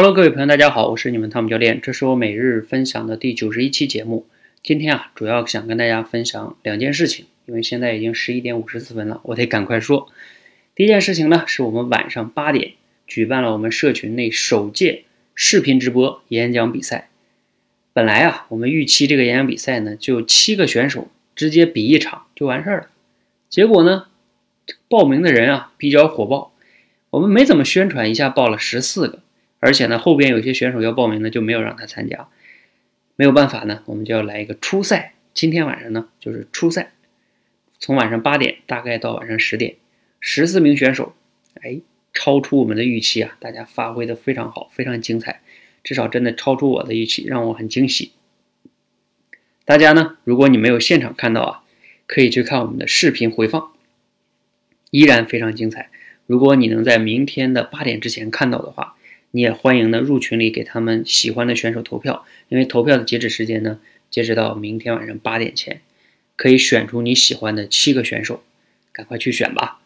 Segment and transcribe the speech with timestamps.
[0.00, 4.28] Hello，各位朋友，大家好，我是你们汤姆教练，这是我每日分享的第九十一期节目。
[4.62, 10.06] 今天啊，主要想跟大家分享两件事情，因为现在已经十一点五十四分了，我得赶快说。
[10.76, 12.74] 第一件事情呢，是我们晚上八点
[13.08, 15.02] 举办了我们社群内首届
[15.34, 17.08] 视频直播演讲比赛。
[17.92, 22.86] 本来啊，我们预期这个演讲比赛呢，就七个选手直接比一场就完事儿了。
[23.50, 24.04] 结果呢，
[24.88, 26.52] 报名的人啊比较火爆，
[27.10, 29.18] 我们没怎么宣传一下，报了十四个。
[29.60, 32.28] 而且呢，后边有些选手要报名呢，就没有让他参加。
[33.16, 35.14] 没有办法呢，我们就要来一个初赛。
[35.34, 36.92] 今天晚上呢，就是初赛，
[37.78, 39.76] 从晚上八点大概到晚上十点，
[40.20, 41.14] 十四名选手，
[41.62, 41.80] 哎，
[42.12, 43.36] 超出我们的预期啊！
[43.40, 45.40] 大家发挥的非常好，非常精彩，
[45.82, 48.12] 至少真的超出我的预期，让我很惊喜。
[49.64, 51.62] 大家呢，如果你没有现场看到啊，
[52.06, 53.72] 可以去看我们的视频回放，
[54.90, 55.90] 依然非常精彩。
[56.26, 58.96] 如果你能在明天的八点之前看到的话，
[59.30, 63.78] 你也欢迎呢入群里给他们喜欢的选手投票，因为投票的截止时间呢，
[64.10, 65.82] 截止到明天晚上八点前，
[66.36, 68.42] 可以选出你喜欢的七个选手，
[68.90, 69.80] 赶快去选吧。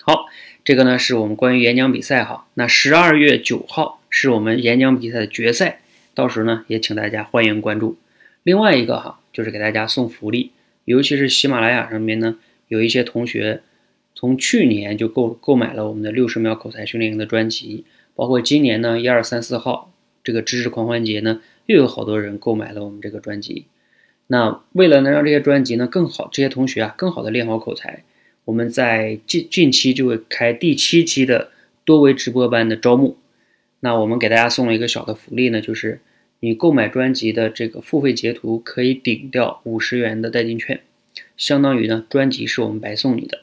[0.00, 0.26] 好，
[0.64, 5.80] 这个呢是我们关于演讲比赛哈，那十二月九号是我们演讲比赛的决赛，
[6.14, 7.98] 到时候呢也请大家欢迎关注。
[8.42, 10.52] 另外一个哈，就是给大家送福利，
[10.84, 13.60] 尤其是喜马拉雅上面呢有一些同学
[14.14, 17.84] 从去年就购购买了我们的六十秒口才训练营的专辑。
[18.16, 19.92] 包括今年呢，一二三四号
[20.24, 23.66] 这个知识狂欢节呢，又有好多人购买了我们这个专辑。
[24.28, 28.02] 那为了能让这些专辑呢更好，这些同学啊更好的练好口才，
[28.46, 31.50] 我们在近近期就会开第七期的
[31.84, 33.18] 多维直播班的招募。
[33.80, 36.00] 那我们给大家送了一个小的福利呢，就是
[36.40, 40.80] 你购买专辑的这个付费截图可以顶掉五十元的代金券，
[41.36, 43.42] 相当于呢专辑是我们白送你的。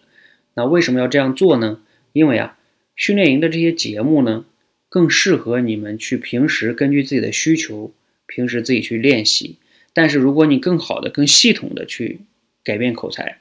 [0.55, 1.79] 那为什么要这样做呢？
[2.11, 2.57] 因为啊
[2.95, 4.45] 训练营的这些节目呢。
[4.93, 7.91] 更适合你们去平时根据自己的需求，
[8.27, 9.55] 平时自己去练习。
[9.91, 12.19] 但是如果你更好的、更系统的去
[12.63, 13.39] 改变口才，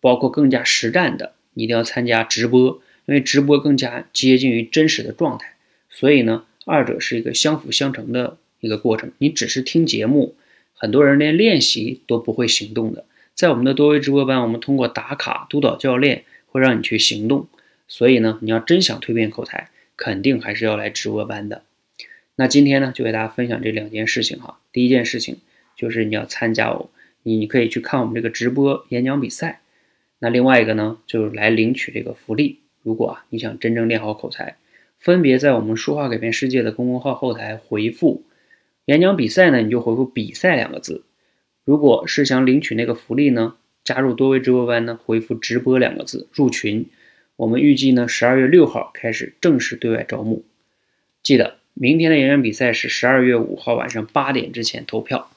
[0.00, 5.56] 包括更加实战的，你一定要参加直播，因为直播更加接近于真实的状态。
[5.90, 9.10] 所以呢，二者是一个相辅相成的一个过程。
[9.18, 10.36] 你只是听节目，
[10.72, 13.04] 很多人连练习都不会行动的。
[13.34, 17.48] 在我们的多维直播班，我们通过打卡督导教练，会让你去行动。
[17.88, 19.70] 所以呢，你要真想蜕变口才。
[20.02, 21.62] 肯定还是要来直播班的。
[22.34, 24.58] 那今天呢，就给大家分享这两件事情哈。
[24.72, 25.36] 第一件事情
[25.76, 26.90] 就是你要参加我，
[27.22, 29.60] 你可以去看我们这个直播演讲比赛。
[30.18, 32.58] 那另外一个呢，就是来领取这个福利。
[32.82, 34.56] 如果啊你想真正练好口才，
[34.98, 38.24] 分别在我们说话改变世界的公众号后台回复
[38.86, 41.04] 演讲比赛呢，你就回复比赛两个字。
[41.64, 46.86] 如果是想领取那个福利呢，加入多维直播班呢，回复直播两个字入群。
[47.42, 50.44] 我们预计呢，十二月六号开始正式对外招募。
[51.24, 55.28] 记得明天的演讲比赛是十二月五号晚上八点之前投票。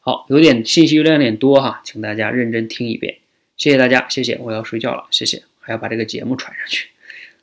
[0.00, 3.18] 好，有点信息量有点多哈，请大家认真听一遍。
[3.58, 6.88] 谢谢大家，谢谢，我要睡觉了，谢谢，还要把这个节目传上去，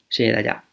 [0.10, 0.69] 谢谢大家。